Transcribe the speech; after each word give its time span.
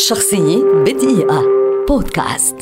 شخصية 0.00 0.64
بدقيقة. 0.64 1.42
بودكاست. 1.88 2.56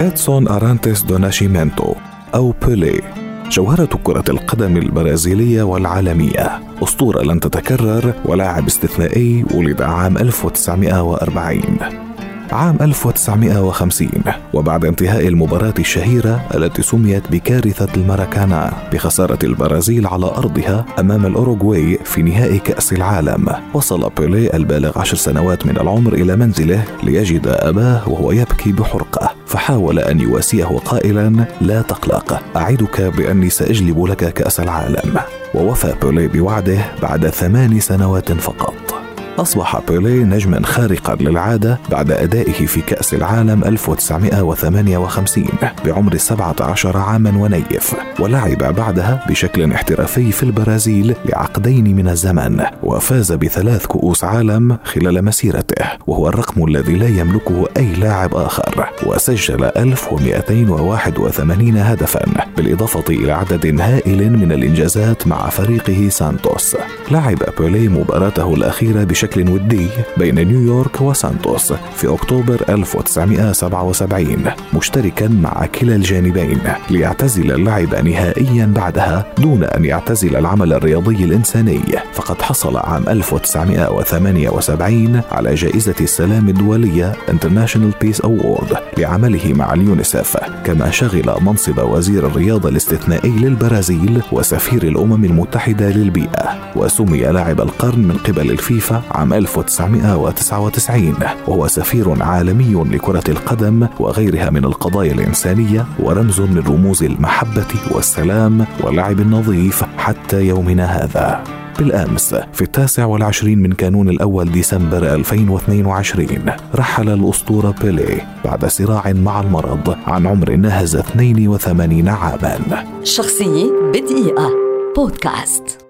إدسون 0.00 0.48
أرانتيس 0.48 1.02
دو 1.02 1.18
ناشيمنتو 1.18 1.94
أو 2.34 2.54
بيلي 2.66 3.02
جوهرة 3.50 4.00
كرة 4.04 4.24
القدم 4.28 4.76
البرازيلية 4.76 5.62
والعالمية. 5.62 6.62
أسطورة 6.82 7.22
لن 7.22 7.40
تتكرر 7.40 8.12
ولاعب 8.24 8.66
استثنائي 8.66 9.44
ولد 9.54 9.82
عام 9.82 10.18
1940 10.18 12.13
عام 12.52 12.76
1950 12.80 14.08
وبعد 14.52 14.84
انتهاء 14.84 15.28
المباراة 15.28 15.74
الشهيرة 15.78 16.40
التي 16.54 16.82
سميت 16.82 17.30
بكارثة 17.30 17.88
الماراكانا 17.96 18.72
بخسارة 18.92 19.38
البرازيل 19.44 20.06
على 20.06 20.26
أرضها 20.26 20.84
أمام 20.98 21.26
الأوروغواي 21.26 21.98
في 22.04 22.22
نهائي 22.22 22.58
كأس 22.58 22.92
العالم. 22.92 23.46
وصل 23.74 24.10
بيلي 24.18 24.56
البالغ 24.56 24.98
عشر 24.98 25.16
سنوات 25.16 25.66
من 25.66 25.76
العمر 25.76 26.12
إلى 26.12 26.36
منزله 26.36 26.84
ليجد 27.02 27.46
أباه 27.46 28.08
وهو 28.08 28.32
يبكي 28.32 28.72
بحرقة 28.72 29.30
فحاول 29.46 29.98
أن 29.98 30.20
يواسيه 30.20 30.64
قائلا 30.64 31.46
لا 31.60 31.82
تقلق 31.82 32.42
أعدك 32.56 33.00
بأني 33.00 33.50
سأجلب 33.50 34.04
لك 34.04 34.32
كأس 34.32 34.60
العالم. 34.60 35.20
ووفى 35.54 35.94
بيلي 36.02 36.28
بوعده 36.28 36.78
بعد 37.02 37.28
ثمان 37.28 37.80
سنوات 37.80 38.32
فقط. 38.32 39.03
أصبح 39.38 39.80
بيليه 39.88 40.24
نجما 40.24 40.66
خارقا 40.66 41.14
للعادة 41.14 41.78
بعد 41.90 42.10
أدائه 42.10 42.66
في 42.66 42.80
كأس 42.80 43.14
العالم 43.14 43.64
1958 43.64 45.44
بعمر 45.84 46.16
17 46.16 46.96
عاما 46.96 47.38
ونيف 47.38 47.94
ولعب 48.20 48.58
بعدها 48.58 49.24
بشكل 49.28 49.72
احترافي 49.72 50.32
في 50.32 50.42
البرازيل 50.42 51.14
لعقدين 51.24 51.96
من 51.96 52.08
الزمن 52.08 52.60
وفاز 52.82 53.32
بثلاث 53.32 53.86
كؤوس 53.86 54.24
عالم 54.24 54.78
خلال 54.84 55.24
مسيرته 55.24 55.84
وهو 56.06 56.28
الرقم 56.28 56.64
الذي 56.64 56.96
لا 56.96 57.08
يملكه 57.08 57.68
أي 57.76 57.92
لاعب 57.94 58.34
آخر 58.34 58.88
وسجل 59.06 59.64
1281 59.64 61.76
هدفا 61.76 62.24
بالإضافة 62.56 63.04
إلى 63.08 63.32
عدد 63.32 63.80
هائل 63.80 64.32
من 64.32 64.52
الإنجازات 64.52 65.26
مع 65.26 65.48
فريقه 65.48 66.08
سانتوس. 66.08 66.76
لعب 67.10 67.38
بيليه 67.58 67.88
مباراته 67.88 68.54
الأخيرة 68.54 69.04
بشكل 69.04 69.23
بشكل 69.24 69.50
ودي 69.50 69.88
بين 70.16 70.48
نيويورك 70.48 71.00
وسانتوس 71.00 71.72
في 71.72 72.14
أكتوبر 72.14 72.64
1977 72.68 74.44
مشتركا 74.74 75.28
مع 75.28 75.66
كلا 75.66 75.96
الجانبين 75.96 76.60
ليعتزل 76.90 77.52
اللعب 77.52 77.94
نهائيا 77.94 78.66
بعدها 78.66 79.26
دون 79.38 79.64
أن 79.64 79.84
يعتزل 79.84 80.36
العمل 80.36 80.72
الرياضي 80.72 81.24
الإنساني. 81.24 81.80
فقد 82.12 82.42
حصل 82.42 82.76
عام 82.76 83.08
1978 83.08 85.20
على 85.32 85.54
جائزة 85.54 85.94
السلام 86.00 86.48
الدولية 86.48 87.12
International 87.28 87.92
Peace 88.04 88.20
Award 88.26 88.76
لعمله 88.98 89.52
مع 89.54 89.74
اليونيسف 89.74 90.36
كما 90.64 90.90
شغل 90.90 91.34
منصب 91.40 91.78
وزير 91.78 92.26
الرياضة 92.26 92.68
الاستثنائي 92.68 93.30
للبرازيل 93.30 94.22
وسفير 94.32 94.82
الأمم 94.82 95.24
المتحدة 95.24 95.90
للبيئة 95.90 96.64
وسمي 96.76 97.20
لاعب 97.20 97.60
القرن 97.60 97.98
من 97.98 98.16
قبل 98.16 98.50
الفيفا 98.50 99.02
عام 99.14 99.32
1999 99.32 101.14
وهو 101.46 101.66
سفير 101.66 102.22
عالمي 102.22 102.74
لكرة 102.74 103.24
القدم 103.28 103.88
وغيرها 104.00 104.50
من 104.50 104.64
القضايا 104.64 105.12
الإنسانية 105.12 105.86
ورمز 105.98 106.40
من 106.40 106.62
رموز 106.66 107.02
المحبة 107.02 107.66
والسلام 107.90 108.66
واللعب 108.80 109.20
النظيف 109.20 109.84
حتى 109.98 110.46
يومنا 110.46 110.84
هذا. 110.84 111.44
بالأمس 111.78 112.34
في 112.52 112.62
التاسع 112.62 113.04
والعشرين 113.04 113.58
من 113.58 113.72
كانون 113.72 114.08
الأول 114.08 114.52
ديسمبر 114.52 115.14
2022 115.14 116.28
رحل 116.74 117.08
الأسطورة 117.08 117.74
بيلي 117.82 118.20
بعد 118.44 118.66
صراع 118.66 119.12
مع 119.12 119.40
المرض 119.40 119.96
عن 120.06 120.26
عمر 120.26 120.50
ناهز 120.50 120.96
82 120.96 122.08
عاما. 122.08 122.84
شخصية 123.04 123.70
بدقيقة. 123.94 124.50
بودكاست. 124.96 125.83